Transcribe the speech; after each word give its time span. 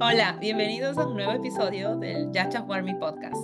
Hola, 0.00 0.36
bienvenidos 0.40 0.98
a 0.98 1.06
un 1.06 1.14
nuevo 1.14 1.30
episodio 1.30 1.96
del 1.96 2.32
Yacha 2.32 2.62
Warmi 2.62 2.94
Podcast. 2.94 3.36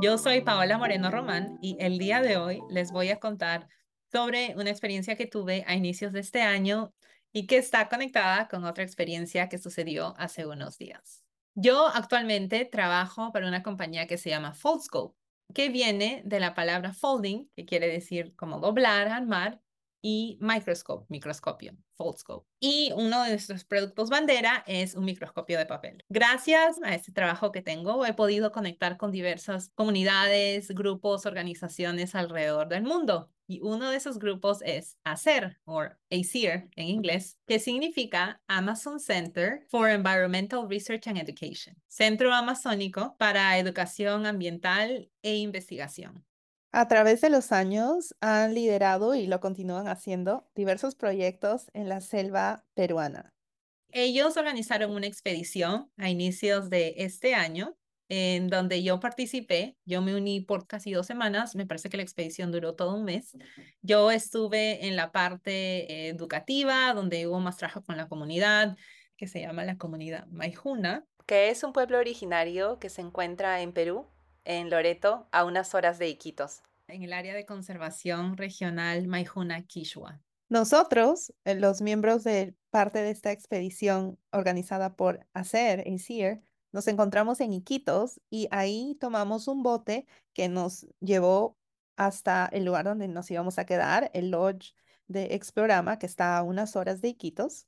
Yo 0.00 0.16
soy 0.16 0.42
Paola 0.42 0.78
Moreno 0.78 1.10
Román 1.10 1.58
y 1.60 1.76
el 1.80 1.98
día 1.98 2.20
de 2.22 2.36
hoy 2.36 2.60
les 2.70 2.92
voy 2.92 3.08
a 3.08 3.18
contar 3.18 3.68
sobre 4.12 4.54
una 4.56 4.70
experiencia 4.70 5.16
que 5.16 5.26
tuve 5.26 5.64
a 5.66 5.74
inicios 5.74 6.12
de 6.12 6.20
este 6.20 6.42
año 6.42 6.94
y 7.32 7.48
que 7.48 7.56
está 7.56 7.88
conectada 7.88 8.46
con 8.46 8.64
otra 8.64 8.84
experiencia 8.84 9.48
que 9.48 9.58
sucedió 9.58 10.14
hace 10.18 10.46
unos 10.46 10.78
días. 10.78 11.24
Yo 11.56 11.88
actualmente 11.88 12.64
trabajo 12.64 13.32
para 13.32 13.48
una 13.48 13.64
compañía 13.64 14.06
que 14.06 14.18
se 14.18 14.30
llama 14.30 14.54
Foldscope, 14.54 15.16
que 15.52 15.68
viene 15.68 16.22
de 16.24 16.38
la 16.38 16.54
palabra 16.54 16.92
folding, 16.92 17.48
que 17.56 17.64
quiere 17.64 17.88
decir 17.88 18.36
como 18.36 18.60
doblar, 18.60 19.08
armar, 19.08 19.60
y 20.02 20.38
microscope, 20.40 21.06
microscopio, 21.08 21.76
foldscope. 21.96 22.46
Y 22.60 22.92
uno 22.94 23.22
de 23.22 23.30
nuestros 23.30 23.64
productos 23.64 24.10
bandera 24.10 24.64
es 24.66 24.94
un 24.94 25.04
microscopio 25.04 25.58
de 25.58 25.66
papel. 25.66 26.04
Gracias 26.08 26.80
a 26.82 26.94
este 26.94 27.12
trabajo 27.12 27.52
que 27.52 27.62
tengo, 27.62 28.04
he 28.06 28.14
podido 28.14 28.52
conectar 28.52 28.96
con 28.96 29.10
diversas 29.10 29.70
comunidades, 29.74 30.68
grupos, 30.70 31.26
organizaciones 31.26 32.14
alrededor 32.14 32.68
del 32.68 32.84
mundo. 32.84 33.30
Y 33.50 33.60
uno 33.62 33.90
de 33.90 33.96
esos 33.96 34.18
grupos 34.18 34.60
es 34.60 34.98
ACER, 35.04 35.58
o 35.64 35.80
ACER 36.10 36.68
en 36.76 36.86
inglés, 36.86 37.38
que 37.46 37.58
significa 37.58 38.42
Amazon 38.46 39.00
Center 39.00 39.66
for 39.70 39.88
Environmental 39.88 40.68
Research 40.68 41.08
and 41.08 41.16
Education, 41.16 41.74
Centro 41.86 42.34
Amazónico 42.34 43.16
para 43.18 43.56
Educación 43.58 44.26
Ambiental 44.26 45.10
e 45.22 45.36
Investigación. 45.36 46.27
A 46.70 46.86
través 46.86 47.22
de 47.22 47.30
los 47.30 47.50
años 47.50 48.14
han 48.20 48.54
liderado 48.54 49.14
y 49.14 49.26
lo 49.26 49.40
continúan 49.40 49.88
haciendo 49.88 50.46
diversos 50.54 50.94
proyectos 50.94 51.70
en 51.72 51.88
la 51.88 52.00
selva 52.00 52.64
peruana. 52.74 53.32
Ellos 53.90 54.36
organizaron 54.36 54.90
una 54.90 55.06
expedición 55.06 55.90
a 55.96 56.10
inicios 56.10 56.68
de 56.68 56.94
este 56.98 57.34
año 57.34 57.74
en 58.10 58.48
donde 58.48 58.82
yo 58.82 59.00
participé. 59.00 59.76
Yo 59.86 60.02
me 60.02 60.14
uní 60.14 60.42
por 60.42 60.66
casi 60.66 60.92
dos 60.92 61.06
semanas. 61.06 61.54
Me 61.54 61.66
parece 61.66 61.88
que 61.88 61.96
la 61.96 62.02
expedición 62.02 62.52
duró 62.52 62.74
todo 62.74 62.94
un 62.94 63.04
mes. 63.04 63.36
Yo 63.80 64.10
estuve 64.10 64.86
en 64.86 64.96
la 64.96 65.10
parte 65.10 66.08
educativa, 66.08 66.92
donde 66.92 67.26
hubo 67.26 67.40
más 67.40 67.56
trabajo 67.56 67.82
con 67.82 67.96
la 67.96 68.08
comunidad, 68.08 68.76
que 69.16 69.26
se 69.26 69.40
llama 69.40 69.64
la 69.64 69.78
comunidad 69.78 70.26
Maijuna. 70.26 71.06
Que 71.26 71.48
es 71.48 71.62
un 71.64 71.72
pueblo 71.72 71.98
originario 71.98 72.78
que 72.78 72.90
se 72.90 73.00
encuentra 73.00 73.62
en 73.62 73.72
Perú 73.72 74.06
en 74.48 74.70
Loreto, 74.70 75.28
a 75.30 75.44
unas 75.44 75.74
horas 75.74 75.98
de 75.98 76.08
Iquitos. 76.08 76.62
En 76.88 77.02
el 77.02 77.12
área 77.12 77.34
de 77.34 77.44
conservación 77.44 78.38
regional 78.38 79.06
Maijuna 79.06 79.66
Quechua. 79.66 80.22
Nosotros, 80.48 81.34
eh, 81.44 81.54
los 81.54 81.82
miembros 81.82 82.24
de 82.24 82.54
parte 82.70 83.00
de 83.02 83.10
esta 83.10 83.30
expedición 83.30 84.18
organizada 84.32 84.96
por 84.96 85.26
ACER, 85.34 85.84
ACER, 85.86 86.40
nos 86.72 86.88
encontramos 86.88 87.40
en 87.40 87.52
Iquitos 87.52 88.22
y 88.30 88.48
ahí 88.50 88.96
tomamos 88.98 89.48
un 89.48 89.62
bote 89.62 90.06
que 90.32 90.48
nos 90.48 90.86
llevó 91.00 91.58
hasta 91.96 92.48
el 92.50 92.64
lugar 92.64 92.86
donde 92.86 93.06
nos 93.06 93.30
íbamos 93.30 93.58
a 93.58 93.66
quedar, 93.66 94.10
el 94.14 94.30
lodge 94.30 94.72
de 95.08 95.34
Explorama, 95.34 95.98
que 95.98 96.06
está 96.06 96.38
a 96.38 96.42
unas 96.42 96.74
horas 96.74 97.02
de 97.02 97.08
Iquitos. 97.08 97.66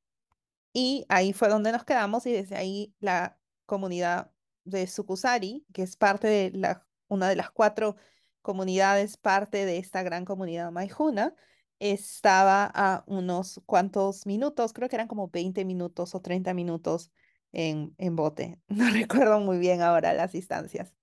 Y 0.73 1.05
ahí 1.11 1.35
fue 1.35 1.51
donde 1.51 1.73
nos 1.73 1.85
quedamos 1.85 2.25
y 2.25 2.33
desde 2.33 2.57
ahí 2.57 2.95
la 3.01 3.39
comunidad 3.67 4.31
de 4.65 4.87
Sukusari, 4.87 5.65
que 5.73 5.83
es 5.83 5.97
parte 5.97 6.29
de 6.29 6.51
la, 6.55 6.87
una 7.09 7.29
de 7.29 7.37
las 7.37 7.51
cuatro 7.51 7.97
comunidades, 8.43 9.17
parte 9.17 9.65
de 9.65 9.79
esta 9.79 10.03
gran 10.03 10.25
comunidad 10.25 10.71
maijuna, 10.71 11.35
estaba 11.79 12.71
a 12.75 13.05
unos 13.07 13.61
cuantos 13.67 14.27
minutos, 14.27 14.73
creo 14.73 14.89
que 14.89 14.97
eran 14.97 15.09
como 15.09 15.29
20 15.29 15.65
minutos 15.65 16.15
o 16.15 16.21
30 16.21 16.55
minutos 16.55 17.11
en, 17.53 17.95
en 17.99 18.17
bote. 18.17 18.61
No 18.69 18.91
recuerdo 18.91 19.41
muy 19.41 19.59
bien 19.59 19.83
ahora 19.83 20.13
las 20.13 20.33
distancias. 20.33 20.95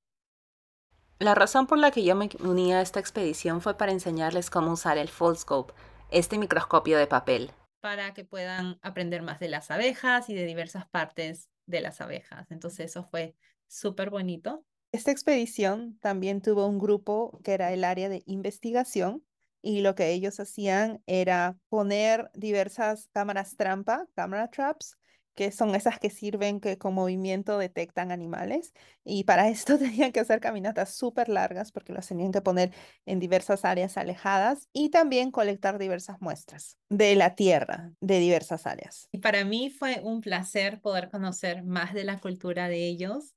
La 1.20 1.34
razón 1.34 1.66
por 1.66 1.80
la 1.80 1.90
que 1.90 2.04
yo 2.04 2.16
me 2.16 2.30
uní 2.42 2.74
a 2.74 2.82
esta 2.82 3.00
expedición 3.00 3.60
fue 3.60 3.76
para 3.76 3.92
enseñarles 3.92 4.52
cómo 4.52 4.74
usar 4.74 5.00
el 5.00 5.10
Foldscope, 5.10 5.74
este 6.12 6.38
microscopio 6.38 7.00
de 7.00 7.08
papel. 7.08 7.52
Para 7.82 8.14
que 8.14 8.24
puedan 8.24 8.78
aprender 8.84 9.24
más 9.24 9.40
de 9.40 9.50
las 9.50 9.72
abejas 9.72 10.30
y 10.30 10.36
de 10.36 10.46
diversas 10.46 10.88
partes 10.88 11.50
de 11.68 11.82
las 11.82 12.02
abejas. 12.02 12.50
Entonces 12.50 12.90
eso 12.90 13.04
fue 13.04 13.36
súper 13.68 14.10
bonito. 14.10 14.66
Esta 14.92 15.12
expedición 15.12 16.00
también 16.00 16.42
tuvo 16.42 16.66
un 16.66 16.80
grupo 16.80 17.40
que 17.44 17.54
era 17.54 17.72
el 17.72 17.84
área 17.84 18.10
de 18.10 18.24
investigación 18.26 19.24
y 19.62 19.82
lo 19.82 19.96
que 19.96 20.12
ellos 20.12 20.40
hacían 20.40 21.04
era 21.06 21.58
poner 21.70 22.32
diversas 22.34 23.10
cámaras 23.14 23.56
trampa, 23.58 24.08
cámara 24.16 24.50
traps, 24.50 24.98
que 25.38 25.52
son 25.52 25.76
esas 25.76 26.00
que 26.00 26.10
sirven 26.10 26.60
que 26.60 26.80
con 26.80 26.96
movimiento 26.96 27.60
detectan 27.60 28.12
animales. 28.12 28.74
Y 29.06 29.24
para 29.24 29.48
esto 29.50 29.78
tenían 29.78 30.12
que 30.12 30.20
hacer 30.20 30.42
caminatas 30.42 30.96
súper 30.96 31.30
largas 31.30 31.72
porque 31.72 31.94
las 31.94 32.08
tenían 32.08 32.32
que 32.32 32.42
poner 32.42 32.74
en 33.06 33.20
diversas 33.20 33.64
áreas 33.64 33.98
alejadas 33.98 34.68
y 34.74 34.90
también 34.90 35.32
colectar 35.32 35.78
diversas 35.78 36.20
muestras 36.20 36.78
de 36.90 37.16
la 37.16 37.36
tierra 37.36 37.94
de 38.02 38.20
diversas 38.20 38.66
áreas. 38.66 39.08
Y 39.12 39.20
para 39.20 39.46
mí 39.46 39.70
fue 39.70 40.02
un 40.04 40.22
placer 40.22 40.82
poder 40.82 41.10
conocer 41.10 41.64
más 41.64 41.94
de 41.94 42.04
la 42.04 42.18
cultura 42.18 42.68
de 42.68 42.88
ellos, 42.88 43.36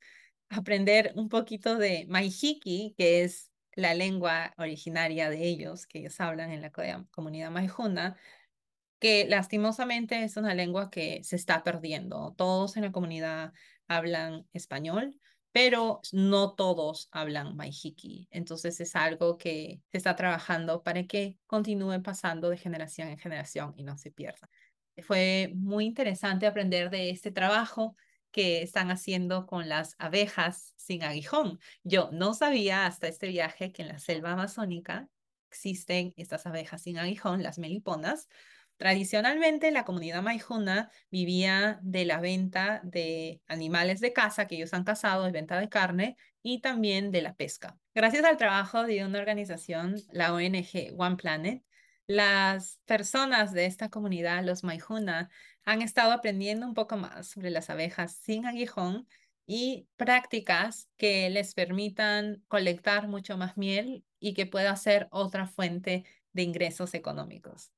aprender 0.49 1.13
un 1.17 1.29
poquito 1.29 1.77
de 1.77 2.07
Maihiki, 2.09 2.95
que 2.97 3.23
es 3.25 3.51
la 3.75 3.93
lengua 3.93 4.55
originaria 4.57 5.29
de 5.29 5.47
ellos, 5.47 5.87
que 5.87 5.99
ellos 5.99 6.19
hablan 6.21 6.51
en 6.51 6.63
la 6.63 6.73
comunidad 7.11 7.51
maijuna, 7.51 8.17
que 9.01 9.27
lastimosamente 9.29 10.23
es 10.23 10.37
una 10.37 10.55
lengua 10.55 10.91
que 10.91 11.25
se 11.25 11.37
está 11.37 11.65
perdiendo. 11.65 12.35
Todos 12.37 12.77
en 12.77 12.85
la 12.85 12.93
comunidad 12.93 13.53
hablan 13.89 14.47
español, 14.53 15.19
pero 15.53 16.01
no 16.13 16.55
todos 16.55 17.09
hablan 17.11 17.57
Maihiki. 17.57 18.29
Entonces 18.31 18.79
es 18.81 18.95
algo 18.95 19.39
que 19.39 19.81
se 19.91 19.99
está 19.99 20.15
trabajando 20.15 20.83
para 20.83 21.05
que 21.05 21.39
continúe 21.47 22.03
pasando 22.03 22.51
de 22.51 22.59
generación 22.59 23.09
en 23.09 23.19
generación 23.19 23.73
y 23.77 23.83
no 23.83 23.99
se 23.99 24.13
pierda. 24.13 24.49
Fue 25.03 25.51
muy 25.55 25.87
interesante 25.87 26.47
aprender 26.47 26.91
de 26.91 27.11
este 27.11 27.33
trabajo 27.33 27.97
que 28.31 28.63
están 28.63 28.91
haciendo 28.91 29.47
con 29.47 29.69
las 29.69 29.97
abejas 29.99 30.75
sin 30.77 31.03
aguijón. 31.03 31.59
Yo 31.83 32.11
no 32.13 32.35
sabía 32.35 32.87
hasta 32.87 33.09
este 33.09 33.29
viaje 33.29 33.73
que 33.73 33.83
en 33.83 33.89
la 33.89 33.99
selva 33.99 34.33
amazónica 34.33 35.09
existen 35.51 36.15
estas 36.17 36.47
abejas 36.47 36.83
sin 36.83 36.99
aguijón, 36.99 37.43
las 37.43 37.59
meliponas, 37.59 38.29
Tradicionalmente, 38.81 39.71
la 39.73 39.85
comunidad 39.85 40.23
maijuna 40.23 40.91
vivía 41.11 41.79
de 41.83 42.07
la 42.07 42.19
venta 42.19 42.81
de 42.83 43.43
animales 43.47 44.01
de 44.01 44.15
caza 44.15 44.47
que 44.47 44.57
ellos 44.57 44.73
han 44.73 44.85
cazado, 44.85 45.25
de 45.25 45.33
venta 45.33 45.61
de 45.61 45.69
carne 45.69 46.17
y 46.43 46.63
también 46.63 47.11
de 47.11 47.21
la 47.21 47.35
pesca. 47.37 47.79
Gracias 47.95 48.25
al 48.25 48.39
trabajo 48.39 48.85
de 48.85 49.05
una 49.05 49.19
organización, 49.19 49.97
la 50.13 50.33
ONG 50.33 50.95
One 50.97 51.17
Planet, 51.17 51.63
las 52.07 52.81
personas 52.87 53.53
de 53.53 53.67
esta 53.67 53.91
comunidad, 53.91 54.43
los 54.45 54.65
maijuna, 54.65 55.29
han 55.63 55.83
estado 55.83 56.13
aprendiendo 56.13 56.67
un 56.67 56.73
poco 56.73 56.97
más 56.97 57.29
sobre 57.29 57.51
las 57.51 57.69
abejas 57.69 58.15
sin 58.17 58.47
aguijón 58.47 59.07
y 59.45 59.89
prácticas 59.99 60.89
que 60.97 61.29
les 61.29 61.53
permitan 61.53 62.43
colectar 62.49 63.09
mucho 63.09 63.37
más 63.37 63.59
miel 63.59 64.07
y 64.19 64.33
que 64.33 64.47
pueda 64.47 64.75
ser 64.77 65.07
otra 65.11 65.47
fuente 65.47 66.07
de 66.33 66.45
ingresos 66.45 66.95
económicos. 66.95 67.73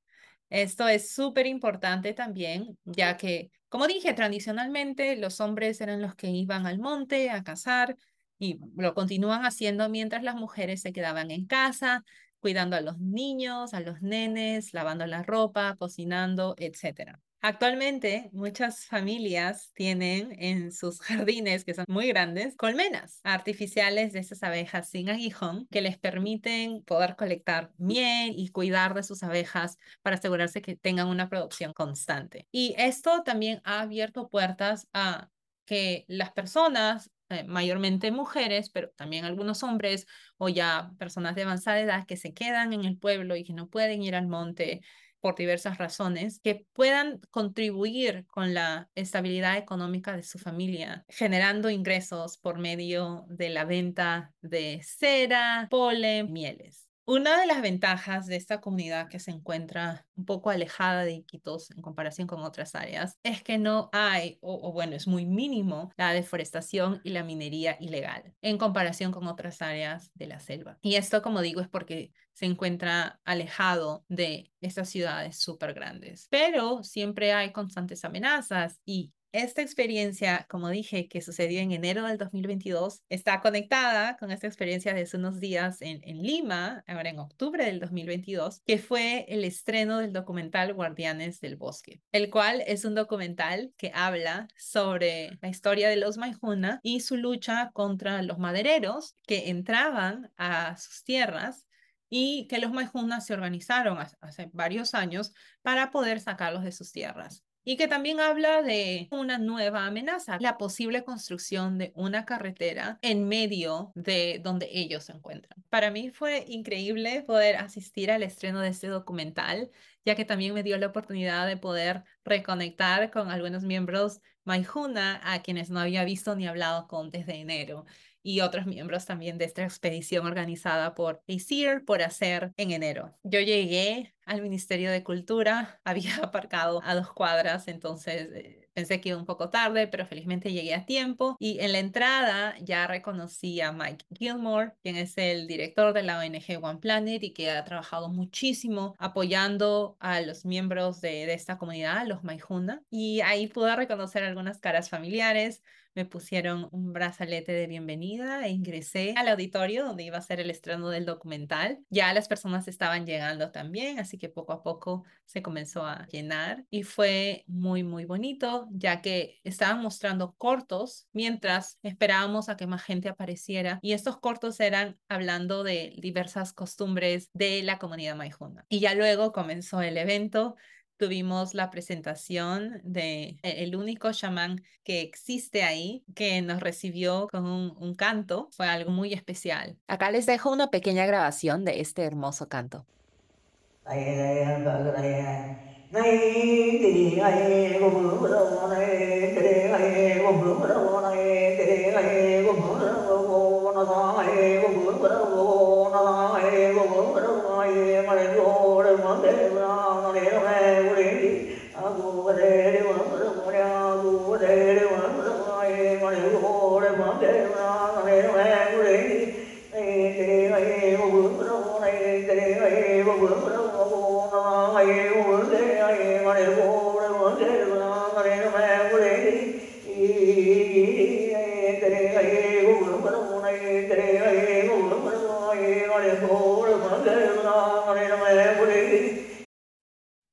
Esto 0.49 0.87
es 0.87 1.11
súper 1.13 1.47
importante 1.47 2.13
también, 2.13 2.77
ya 2.85 3.17
que, 3.17 3.49
como 3.69 3.87
dije, 3.87 4.13
tradicionalmente 4.13 5.15
los 5.15 5.39
hombres 5.41 5.81
eran 5.81 6.01
los 6.01 6.15
que 6.15 6.29
iban 6.29 6.67
al 6.67 6.79
monte 6.79 7.29
a 7.31 7.43
cazar 7.43 7.95
y 8.37 8.59
lo 8.75 8.93
continúan 8.93 9.45
haciendo 9.45 9.89
mientras 9.89 10.23
las 10.23 10.35
mujeres 10.35 10.81
se 10.81 10.93
quedaban 10.93 11.31
en 11.31 11.45
casa, 11.47 12.03
cuidando 12.39 12.75
a 12.75 12.81
los 12.81 12.99
niños, 12.99 13.73
a 13.73 13.79
los 13.79 14.01
nenes, 14.01 14.73
lavando 14.73 15.05
la 15.07 15.23
ropa, 15.23 15.75
cocinando, 15.77 16.55
etc. 16.57 17.19
Actualmente, 17.45 18.29
muchas 18.31 18.85
familias 18.85 19.73
tienen 19.73 20.33
en 20.39 20.71
sus 20.71 21.01
jardines, 21.01 21.65
que 21.65 21.73
son 21.73 21.83
muy 21.89 22.07
grandes, 22.07 22.55
colmenas 22.55 23.19
artificiales 23.25 24.13
de 24.13 24.19
esas 24.19 24.43
abejas 24.43 24.89
sin 24.89 25.09
aguijón 25.09 25.67
que 25.69 25.81
les 25.81 25.97
permiten 25.97 26.83
poder 26.85 27.17
colectar 27.17 27.73
miel 27.77 28.33
y 28.37 28.47
cuidar 28.47 28.93
de 28.93 29.03
sus 29.03 29.23
abejas 29.23 29.77
para 30.01 30.15
asegurarse 30.15 30.61
que 30.61 30.77
tengan 30.77 31.09
una 31.09 31.27
producción 31.27 31.73
constante. 31.73 32.47
Y 32.49 32.75
esto 32.77 33.23
también 33.25 33.59
ha 33.65 33.81
abierto 33.81 34.29
puertas 34.29 34.87
a 34.93 35.29
que 35.65 36.05
las 36.07 36.31
personas 36.31 37.11
eh, 37.27 37.43
mayormente 37.43 38.11
mujeres, 38.11 38.69
pero 38.69 38.91
también 38.91 39.25
algunos 39.25 39.63
hombres 39.63 40.07
o 40.37 40.47
ya 40.47 40.91
personas 40.97 41.35
de 41.35 41.43
avanzada 41.43 41.81
edad 41.81 42.05
que 42.05 42.15
se 42.15 42.33
quedan 42.33 42.71
en 42.71 42.85
el 42.85 42.97
pueblo 42.97 43.35
y 43.35 43.43
que 43.43 43.51
no 43.51 43.69
pueden 43.69 44.01
ir 44.01 44.15
al 44.15 44.27
monte 44.27 44.81
por 45.23 45.35
diversas 45.35 45.77
razones, 45.77 46.41
que 46.41 46.67
puedan 46.73 47.21
contribuir 47.31 48.25
con 48.27 48.53
la 48.53 48.89
estabilidad 48.93 49.55
económica 49.55 50.17
de 50.17 50.23
su 50.23 50.37
familia, 50.37 51.05
generando 51.07 51.69
ingresos 51.69 52.37
por 52.37 52.59
medio 52.59 53.23
de 53.29 53.49
la 53.49 53.63
venta 53.63 54.33
de 54.41 54.81
cera, 54.83 55.69
polen, 55.71 56.33
mieles. 56.33 56.89
Una 57.05 57.37
de 57.41 57.47
las 57.47 57.61
ventajas 57.61 58.27
de 58.27 58.37
esta 58.37 58.61
comunidad 58.61 59.09
que 59.09 59.19
se 59.19 59.31
encuentra 59.31 60.07
un 60.15 60.23
poco 60.23 60.51
alejada 60.51 61.03
de 61.03 61.11
Iquitos 61.11 61.69
en 61.71 61.81
comparación 61.81 62.27
con 62.27 62.41
otras 62.43 62.75
áreas 62.75 63.19
es 63.23 63.43
que 63.43 63.57
no 63.57 63.89
hay, 63.91 64.37
o, 64.39 64.71
bueno, 64.71 64.95
es 64.95 65.05
muy 65.05 65.25
mínimo 65.25 65.91
la 65.97 66.13
deforestación 66.13 67.01
y 67.03 67.09
la 67.09 67.25
minería 67.25 67.75
ilegal 67.81 68.33
en 68.41 68.57
comparación 68.57 69.11
con 69.11 69.27
otras 69.27 69.61
áreas 69.61 70.11
de 70.13 70.27
la 70.27 70.39
selva. 70.39 70.77
Y 70.81 70.95
esto, 70.95 71.21
como 71.21 71.41
digo, 71.41 71.59
es 71.59 71.67
porque 71.67 72.13
se 72.31 72.45
encuentra 72.45 73.19
alejado 73.25 74.05
de 74.07 74.53
estas 74.61 74.87
ciudades 74.87 75.37
súper 75.37 75.73
grandes. 75.73 76.27
Pero 76.29 76.83
siempre 76.83 77.33
hay 77.33 77.51
constantes 77.51 78.05
amenazas 78.05 78.79
y 78.85 79.11
esta 79.33 79.63
experiencia, 79.63 80.45
como 80.47 80.69
dije, 80.69 81.07
que 81.07 81.21
sucedió 81.21 81.59
en 81.59 81.71
enero 81.71 82.05
del 82.05 82.19
2022, 82.19 83.01
está 83.09 83.41
conectada 83.41 84.15
con 84.17 84.29
esta 84.31 84.45
experiencia 84.45 84.93
de 84.93 85.01
hace 85.01 85.17
unos 85.17 85.39
días 85.39 85.81
en, 85.81 86.01
en, 86.03 86.21
Lima, 86.21 86.83
ahora 86.85 87.09
en 87.09 87.17
octubre 87.17 87.65
del 87.65 87.79
2022, 87.79 88.61
que 88.63 88.77
fue 88.77 89.25
el 89.27 89.43
estreno 89.43 89.97
del 89.97 90.13
documental 90.13 90.75
Guardianes 90.75 91.41
del 91.41 91.55
Bosque, 91.55 91.99
el 92.11 92.29
cual 92.29 92.63
es 92.67 92.85
un 92.85 92.93
documental 92.93 93.73
que 93.75 93.91
habla 93.95 94.47
sobre 94.55 95.31
la 95.41 95.49
historia 95.49 95.89
de 95.89 95.97
los 95.97 96.17
Maijuna 96.17 96.79
y 96.83 96.99
su 96.99 97.17
lucha 97.17 97.71
contra 97.73 98.21
los 98.21 98.37
madereros 98.37 99.17
que 99.25 99.49
entraban 99.49 100.31
a 100.37 100.77
sus 100.77 101.03
tierras 101.03 101.65
y 102.07 102.45
que 102.47 102.59
los 102.59 102.71
Maijuna 102.71 103.19
se 103.19 103.33
organizaron 103.33 103.97
hace 103.97 104.51
varios 104.53 104.93
años 104.93 105.33
para 105.63 105.89
poder 105.89 106.19
sacarlos 106.19 106.63
de 106.63 106.71
sus 106.71 106.91
tierras 106.91 107.43
y 107.63 107.77
que 107.77 107.87
también 107.87 108.19
habla 108.19 108.61
de 108.61 109.07
una 109.11 109.37
nueva 109.37 109.85
amenaza, 109.85 110.37
la 110.39 110.57
posible 110.57 111.03
construcción 111.03 111.77
de 111.77 111.91
una 111.95 112.25
carretera 112.25 112.99
en 113.01 113.27
medio 113.27 113.91
de 113.95 114.39
donde 114.43 114.69
ellos 114.71 115.05
se 115.05 115.13
encuentran. 115.13 115.63
Para 115.69 115.91
mí 115.91 116.09
fue 116.09 116.45
increíble 116.47 117.23
poder 117.23 117.57
asistir 117.57 118.11
al 118.11 118.23
estreno 118.23 118.59
de 118.59 118.69
este 118.69 118.87
documental, 118.87 119.71
ya 120.05 120.15
que 120.15 120.25
también 120.25 120.53
me 120.53 120.63
dio 120.63 120.77
la 120.77 120.87
oportunidad 120.87 121.47
de 121.47 121.57
poder 121.57 122.03
reconectar 122.25 123.11
con 123.11 123.31
algunos 123.31 123.63
miembros 123.63 124.21
Maijuna 124.45 125.21
a 125.23 125.41
quienes 125.41 125.69
no 125.69 125.79
había 125.79 126.03
visto 126.03 126.35
ni 126.35 126.47
hablado 126.47 126.87
con 126.87 127.11
desde 127.11 127.35
enero 127.35 127.85
y 128.23 128.39
otros 128.41 128.65
miembros 128.65 129.05
también 129.05 129.37
de 129.37 129.45
esta 129.45 129.63
expedición 129.63 130.25
organizada 130.25 130.95
por 130.95 131.21
ACER 131.27 131.83
por 131.85 132.01
hacer 132.01 132.53
en 132.57 132.71
enero. 132.71 133.13
Yo 133.23 133.39
llegué 133.41 134.15
al 134.25 134.41
Ministerio 134.41 134.91
de 134.91 135.03
Cultura, 135.03 135.81
había 135.83 136.15
aparcado 136.17 136.81
a 136.83 136.95
dos 136.95 137.11
cuadras, 137.11 137.67
entonces 137.67 138.29
eh, 138.33 138.69
pensé 138.73 139.01
que 139.01 139.09
iba 139.09 139.17
un 139.17 139.25
poco 139.25 139.49
tarde, 139.49 139.87
pero 139.87 140.05
felizmente 140.05 140.51
llegué 140.51 140.73
a 140.73 140.85
tiempo 140.85 141.35
y 141.39 141.59
en 141.59 141.73
la 141.73 141.79
entrada 141.79 142.55
ya 142.61 142.87
reconocí 142.87 143.61
a 143.61 143.71
Mike 143.71 144.05
Gilmore, 144.17 144.73
quien 144.81 144.95
es 144.95 145.17
el 145.17 145.47
director 145.47 145.93
de 145.93 146.03
la 146.03 146.19
ONG 146.19 146.63
One 146.63 146.79
Planet 146.79 147.21
y 147.23 147.33
que 147.33 147.51
ha 147.51 147.63
trabajado 147.63 148.09
muchísimo 148.09 148.95
apoyando 148.97 149.97
a 149.99 150.21
los 150.21 150.45
miembros 150.45 151.01
de, 151.01 151.25
de 151.25 151.33
esta 151.33 151.57
comunidad, 151.57 152.07
los 152.07 152.23
Maijuna, 152.23 152.81
y 152.89 153.21
ahí 153.21 153.47
pude 153.47 153.75
reconocer 153.75 154.23
algunas 154.23 154.59
caras 154.59 154.89
familiares, 154.89 155.61
me 155.95 156.05
pusieron 156.05 156.67
un 156.71 156.93
brazalete 156.93 157.51
de 157.51 157.67
bienvenida 157.67 158.45
e 158.45 158.49
ingresé 158.49 159.13
al 159.17 159.27
auditorio 159.27 159.85
donde 159.85 160.03
iba 160.03 160.17
a 160.17 160.21
ser 160.21 160.39
el 160.39 160.49
estreno 160.49 160.89
del 160.89 161.05
documental. 161.05 161.79
Ya 161.89 162.13
las 162.13 162.27
personas 162.27 162.67
estaban 162.67 163.05
llegando 163.05 163.51
también, 163.51 163.99
así 163.99 164.17
que 164.17 164.29
poco 164.29 164.53
a 164.53 164.63
poco 164.63 165.03
se 165.25 165.41
comenzó 165.41 165.85
a 165.85 166.07
llenar 166.07 166.65
y 166.69 166.83
fue 166.83 167.43
muy, 167.47 167.83
muy 167.83 168.05
bonito, 168.05 168.67
ya 168.71 169.01
que 169.01 169.39
estaban 169.43 169.81
mostrando 169.81 170.33
cortos 170.37 171.07
mientras 171.13 171.79
esperábamos 171.83 172.49
a 172.49 172.57
que 172.57 172.67
más 172.67 172.83
gente 172.83 173.09
apareciera 173.09 173.79
y 173.81 173.93
estos 173.93 174.17
cortos 174.17 174.59
eran 174.59 174.97
hablando 175.07 175.63
de 175.63 175.95
diversas 175.99 176.53
costumbres 176.53 177.29
de 177.33 177.63
la 177.63 177.79
comunidad 177.79 178.15
maijuna. 178.15 178.65
Y 178.69 178.79
ya 178.79 178.95
luego 178.95 179.31
comenzó 179.31 179.81
el 179.81 179.97
evento 179.97 180.55
tuvimos 181.03 181.53
la 181.53 181.69
presentación 181.69 182.79
de 182.81 183.35
e, 183.43 183.63
el 183.63 183.75
único 183.75 184.09
chamán 184.13 184.63
que 184.85 185.01
existe 185.01 185.63
ahí, 185.63 186.05
que 186.15 186.41
nos 186.41 186.61
recibió 186.61 187.27
con 187.29 187.45
un, 187.45 187.75
un, 187.77 187.93
canto. 187.93 188.47
Fue 188.51 188.67
algo 188.67 188.89
muy 188.89 189.11
especial. 189.11 189.75
Acá 189.87 190.11
les 190.11 190.25
dejo 190.25 190.49
una 190.49 190.69
pequeña 190.69 191.05
grabación 191.05 191.65
de 191.65 191.81
este 191.81 192.03
hermoso 192.03 192.47
canto. 192.47 192.85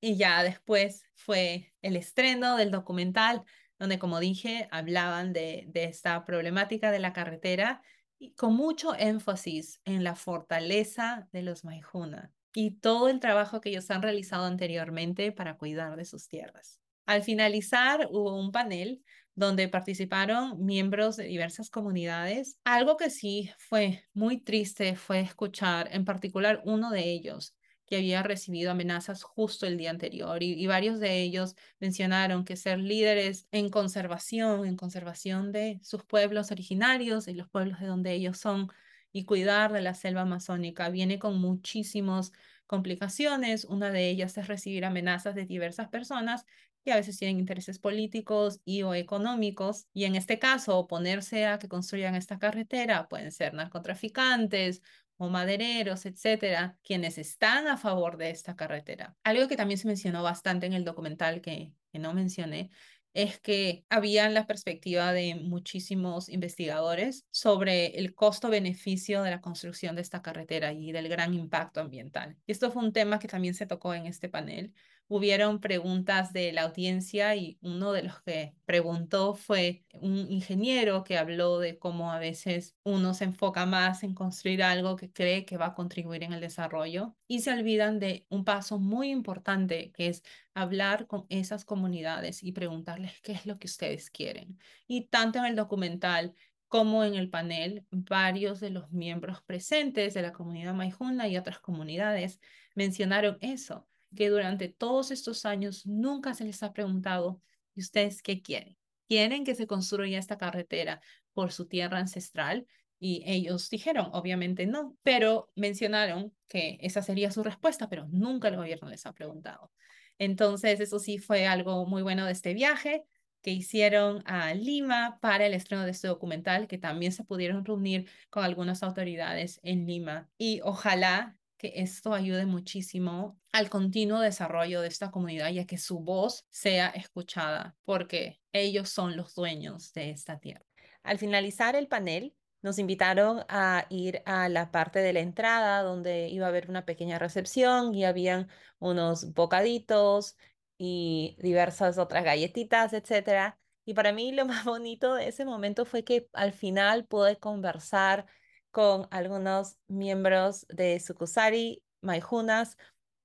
Y 0.00 0.16
ya 0.16 0.42
después 0.42 1.04
fue 1.14 1.72
el 1.82 1.96
estreno 1.96 2.56
del 2.56 2.70
documental, 2.70 3.44
donde, 3.78 3.98
como 3.98 4.20
dije, 4.20 4.68
hablaban 4.70 5.32
de, 5.32 5.70
esta 5.74 6.24
problemática 6.24 6.90
de 6.90 6.98
la 6.98 7.12
carretera 7.12 7.82
y 8.18 8.32
con 8.34 8.54
mucho 8.54 8.94
énfasis 8.94 9.80
en 9.84 10.04
la 10.04 10.14
fortaleza 10.14 11.28
de 11.32 11.42
los 11.42 11.64
Maijuna 11.64 12.32
y 12.54 12.72
todo 12.72 13.08
el 13.08 13.20
trabajo 13.20 13.60
que 13.60 13.70
ellos 13.70 13.90
han 13.90 14.02
realizado 14.02 14.44
anteriormente 14.44 15.32
para 15.32 15.56
cuidar 15.56 15.96
de 15.96 16.04
sus 16.04 16.28
tierras. 16.28 16.80
Al 17.06 17.22
finalizar 17.22 18.08
hubo 18.10 18.38
un 18.38 18.52
panel 18.52 19.02
donde 19.34 19.68
participaron 19.68 20.64
miembros 20.64 21.16
de 21.16 21.24
diversas 21.24 21.70
comunidades. 21.70 22.58
Algo 22.64 22.96
que 22.96 23.10
sí 23.10 23.50
fue 23.58 24.04
muy 24.12 24.40
triste 24.40 24.96
fue 24.96 25.20
escuchar 25.20 25.88
en 25.92 26.04
particular 26.04 26.62
uno 26.64 26.90
de 26.90 27.10
ellos 27.10 27.54
que 27.90 27.96
había 27.96 28.22
recibido 28.22 28.70
amenazas 28.70 29.24
justo 29.24 29.66
el 29.66 29.76
día 29.76 29.90
anterior 29.90 30.42
y, 30.44 30.64
varios 30.68 31.00
de 31.00 31.22
ellos 31.22 31.56
mencionaron 31.80 32.44
que 32.44 32.56
ser 32.56 32.78
líderes 32.78 33.48
en 33.50 33.68
conservación, 33.68 34.64
en 34.64 34.76
conservación 34.76 35.50
de 35.50 35.80
sus 35.82 36.04
pueblos 36.04 36.52
originarios 36.52 37.26
y 37.26 37.34
los 37.34 37.48
pueblos 37.48 37.80
de 37.80 37.88
donde 37.88 38.12
ellos 38.12 38.38
son 38.38 38.68
y 39.12 39.24
cuidar 39.24 39.72
de 39.72 39.80
la 39.80 39.94
selva 39.94 40.20
amazónica 40.20 40.88
viene 40.88 41.18
con 41.18 41.40
muchísimas 41.40 42.30
complicaciones. 42.66 43.64
Una 43.64 43.90
de 43.90 44.08
ellas 44.08 44.38
es 44.38 44.46
recibir 44.46 44.84
amenazas 44.84 45.34
de 45.34 45.44
diversas 45.46 45.88
personas 45.88 46.46
que 46.84 46.92
a 46.92 46.96
veces 46.96 47.18
tienen 47.18 47.38
intereses 47.38 47.78
políticos 47.78 48.60
y 48.64 48.82
o 48.82 48.94
económicos, 48.94 49.86
y 49.92 50.04
en 50.04 50.16
este 50.16 50.38
caso 50.38 50.78
oponerse 50.78 51.46
a 51.46 51.58
que 51.58 51.68
construyan 51.68 52.14
esta 52.14 52.38
carretera 52.38 53.08
pueden 53.08 53.32
ser 53.32 53.54
narcotraficantes 53.54 54.82
o 55.16 55.28
madereros, 55.28 56.06
etcétera, 56.06 56.78
quienes 56.82 57.18
están 57.18 57.68
a 57.68 57.76
favor 57.76 58.16
de 58.16 58.30
esta 58.30 58.56
carretera. 58.56 59.16
Algo 59.22 59.48
que 59.48 59.56
también 59.56 59.76
se 59.78 59.86
mencionó 59.86 60.22
bastante 60.22 60.66
en 60.66 60.72
el 60.72 60.84
documental 60.84 61.42
que, 61.42 61.74
que 61.92 61.98
no 61.98 62.14
mencioné 62.14 62.70
es 63.12 63.40
que 63.40 63.84
había 63.90 64.28
la 64.28 64.46
perspectiva 64.46 65.12
de 65.12 65.34
muchísimos 65.34 66.28
investigadores 66.28 67.26
sobre 67.30 67.98
el 67.98 68.14
costo-beneficio 68.14 69.22
de 69.22 69.30
la 69.30 69.40
construcción 69.40 69.96
de 69.96 70.02
esta 70.02 70.22
carretera 70.22 70.72
y 70.72 70.92
del 70.92 71.08
gran 71.08 71.34
impacto 71.34 71.80
ambiental. 71.80 72.36
Y 72.46 72.52
esto 72.52 72.70
fue 72.70 72.82
un 72.84 72.92
tema 72.92 73.18
que 73.18 73.28
también 73.28 73.54
se 73.54 73.66
tocó 73.66 73.94
en 73.94 74.06
este 74.06 74.28
panel 74.28 74.72
hubieron 75.10 75.60
preguntas 75.60 76.32
de 76.32 76.52
la 76.52 76.62
audiencia 76.62 77.34
y 77.34 77.58
uno 77.62 77.92
de 77.92 78.04
los 78.04 78.22
que 78.22 78.54
preguntó 78.64 79.34
fue 79.34 79.84
un 79.92 80.30
ingeniero 80.30 81.02
que 81.02 81.18
habló 81.18 81.58
de 81.58 81.80
cómo 81.80 82.12
a 82.12 82.20
veces 82.20 82.76
uno 82.84 83.12
se 83.12 83.24
enfoca 83.24 83.66
más 83.66 84.04
en 84.04 84.14
construir 84.14 84.62
algo 84.62 84.94
que 84.94 85.12
cree 85.12 85.44
que 85.44 85.56
va 85.56 85.66
a 85.66 85.74
contribuir 85.74 86.22
en 86.22 86.32
el 86.32 86.40
desarrollo 86.40 87.16
y 87.26 87.40
se 87.40 87.52
olvidan 87.52 87.98
de 87.98 88.24
un 88.28 88.44
paso 88.44 88.78
muy 88.78 89.10
importante 89.10 89.90
que 89.90 90.06
es 90.06 90.22
hablar 90.54 91.08
con 91.08 91.26
esas 91.28 91.64
comunidades 91.64 92.44
y 92.44 92.52
preguntarles 92.52 93.20
qué 93.20 93.32
es 93.32 93.46
lo 93.46 93.58
que 93.58 93.66
ustedes 93.66 94.10
quieren. 94.10 94.60
Y 94.86 95.06
tanto 95.08 95.40
en 95.40 95.46
el 95.46 95.56
documental 95.56 96.36
como 96.68 97.02
en 97.02 97.16
el 97.16 97.30
panel, 97.30 97.84
varios 97.90 98.60
de 98.60 98.70
los 98.70 98.92
miembros 98.92 99.42
presentes 99.42 100.14
de 100.14 100.22
la 100.22 100.32
comunidad 100.32 100.72
Maijuna 100.74 101.26
y 101.26 101.36
otras 101.36 101.58
comunidades 101.58 102.40
mencionaron 102.76 103.38
eso 103.40 103.89
que 104.14 104.28
durante 104.28 104.68
todos 104.68 105.10
estos 105.10 105.44
años 105.44 105.86
nunca 105.86 106.34
se 106.34 106.44
les 106.44 106.62
ha 106.62 106.72
preguntado, 106.72 107.40
¿y 107.74 107.80
ustedes 107.80 108.22
qué 108.22 108.42
quieren? 108.42 108.76
¿Quieren 109.06 109.44
que 109.44 109.54
se 109.54 109.66
construya 109.66 110.18
esta 110.18 110.38
carretera 110.38 111.00
por 111.32 111.52
su 111.52 111.66
tierra 111.66 111.98
ancestral? 111.98 112.66
Y 112.98 113.22
ellos 113.26 113.70
dijeron, 113.70 114.08
obviamente 114.12 114.66
no, 114.66 114.96
pero 115.02 115.50
mencionaron 115.56 116.34
que 116.48 116.78
esa 116.80 117.02
sería 117.02 117.30
su 117.30 117.42
respuesta, 117.42 117.88
pero 117.88 118.06
nunca 118.08 118.48
el 118.48 118.56
gobierno 118.56 118.88
les 118.88 119.06
ha 119.06 119.12
preguntado. 119.14 119.72
Entonces, 120.18 120.80
eso 120.80 120.98
sí 120.98 121.18
fue 121.18 121.46
algo 121.46 121.86
muy 121.86 122.02
bueno 122.02 122.26
de 122.26 122.32
este 122.32 122.52
viaje 122.52 123.04
que 123.42 123.52
hicieron 123.52 124.22
a 124.26 124.52
Lima 124.52 125.18
para 125.22 125.46
el 125.46 125.54
estreno 125.54 125.84
de 125.84 125.92
este 125.92 126.08
documental, 126.08 126.68
que 126.68 126.76
también 126.76 127.12
se 127.12 127.24
pudieron 127.24 127.64
reunir 127.64 128.06
con 128.28 128.44
algunas 128.44 128.82
autoridades 128.82 129.60
en 129.62 129.86
Lima. 129.86 130.28
Y 130.36 130.60
ojalá 130.62 131.38
que 131.60 131.74
esto 131.76 132.14
ayude 132.14 132.46
muchísimo 132.46 133.38
al 133.52 133.68
continuo 133.68 134.20
desarrollo 134.20 134.80
de 134.80 134.88
esta 134.88 135.10
comunidad, 135.10 135.50
ya 135.50 135.66
que 135.66 135.76
su 135.76 136.00
voz 136.00 136.46
sea 136.48 136.88
escuchada, 136.88 137.76
porque 137.84 138.40
ellos 138.50 138.88
son 138.88 139.14
los 139.14 139.34
dueños 139.34 139.92
de 139.92 140.08
esta 140.08 140.38
tierra. 140.38 140.64
Al 141.02 141.18
finalizar 141.18 141.76
el 141.76 141.86
panel, 141.86 142.34
nos 142.62 142.78
invitaron 142.78 143.44
a 143.50 143.86
ir 143.90 144.22
a 144.24 144.48
la 144.48 144.70
parte 144.70 145.00
de 145.00 145.12
la 145.12 145.20
entrada 145.20 145.82
donde 145.82 146.28
iba 146.28 146.46
a 146.46 146.48
haber 146.48 146.70
una 146.70 146.86
pequeña 146.86 147.18
recepción 147.18 147.94
y 147.94 148.06
habían 148.06 148.48
unos 148.78 149.34
bocaditos 149.34 150.36
y 150.78 151.36
diversas 151.42 151.98
otras 151.98 152.24
galletitas, 152.24 152.94
etcétera. 152.94 153.58
Y 153.84 153.92
para 153.92 154.12
mí 154.12 154.32
lo 154.32 154.46
más 154.46 154.64
bonito 154.64 155.14
de 155.14 155.28
ese 155.28 155.44
momento 155.44 155.84
fue 155.84 156.04
que 156.04 156.30
al 156.32 156.54
final 156.54 157.04
pude 157.04 157.36
conversar 157.38 158.26
con 158.70 159.08
algunos 159.10 159.76
miembros 159.88 160.66
de 160.68 161.00
Sukusari, 161.00 161.82
Maijunas, 162.00 162.76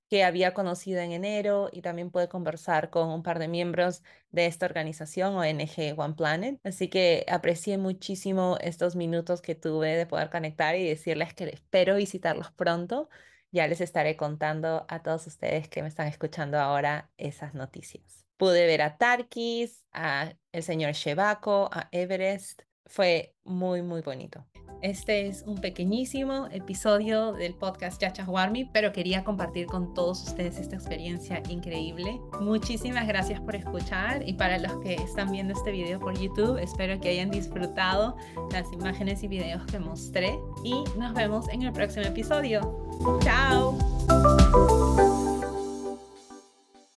que 0.08 0.24
había 0.24 0.54
conocido 0.54 1.00
en 1.00 1.12
enero 1.12 1.68
y 1.72 1.82
también 1.82 2.10
pude 2.10 2.28
conversar 2.28 2.90
con 2.90 3.08
un 3.08 3.22
par 3.22 3.38
de 3.38 3.48
miembros 3.48 4.02
de 4.30 4.46
esta 4.46 4.66
organización 4.66 5.34
ONG 5.34 5.98
One 5.98 6.14
Planet. 6.14 6.60
Así 6.64 6.88
que 6.88 7.24
aprecié 7.28 7.76
muchísimo 7.78 8.56
estos 8.60 8.94
minutos 8.94 9.42
que 9.42 9.54
tuve 9.54 9.96
de 9.96 10.06
poder 10.06 10.30
conectar 10.30 10.76
y 10.76 10.88
decirles 10.88 11.34
que 11.34 11.44
espero 11.44 11.96
visitarlos 11.96 12.52
pronto. 12.52 13.08
Ya 13.50 13.66
les 13.66 13.80
estaré 13.80 14.16
contando 14.16 14.86
a 14.88 15.02
todos 15.02 15.26
ustedes 15.26 15.68
que 15.68 15.82
me 15.82 15.88
están 15.88 16.06
escuchando 16.08 16.58
ahora 16.58 17.10
esas 17.16 17.54
noticias. 17.54 18.24
Pude 18.36 18.66
ver 18.66 18.82
a 18.82 18.98
Tarkis, 18.98 19.84
a 19.92 20.34
el 20.52 20.62
señor 20.62 20.92
Shebako, 20.92 21.70
a 21.72 21.88
Everest. 21.90 22.62
Fue 22.86 23.34
muy, 23.44 23.82
muy 23.82 24.00
bonito. 24.00 24.44
Este 24.82 25.26
es 25.26 25.42
un 25.46 25.56
pequeñísimo 25.56 26.48
episodio 26.52 27.32
del 27.32 27.54
podcast 27.54 28.02
Warmi, 28.26 28.66
pero 28.66 28.92
quería 28.92 29.24
compartir 29.24 29.66
con 29.66 29.94
todos 29.94 30.22
ustedes 30.22 30.58
esta 30.58 30.76
experiencia 30.76 31.42
increíble. 31.48 32.20
Muchísimas 32.40 33.08
gracias 33.08 33.40
por 33.40 33.56
escuchar 33.56 34.28
y 34.28 34.34
para 34.34 34.58
los 34.58 34.76
que 34.80 34.94
están 34.94 35.32
viendo 35.32 35.54
este 35.54 35.72
video 35.72 35.98
por 35.98 36.18
YouTube, 36.18 36.58
espero 36.58 37.00
que 37.00 37.08
hayan 37.08 37.30
disfrutado 37.30 38.16
las 38.52 38.70
imágenes 38.72 39.22
y 39.22 39.28
videos 39.28 39.64
que 39.66 39.78
mostré 39.78 40.38
y 40.62 40.84
nos 40.98 41.14
vemos 41.14 41.48
en 41.48 41.62
el 41.62 41.72
próximo 41.72 42.04
episodio. 42.06 42.86
¡Chao! 43.22 44.85